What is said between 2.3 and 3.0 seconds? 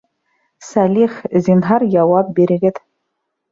бирегеҙ